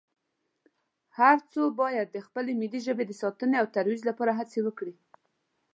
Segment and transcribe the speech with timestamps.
[1.17, 4.93] هر څو باید د خپلې ملي ژبې د ساتنې او ترویج لپاره هڅې وکړي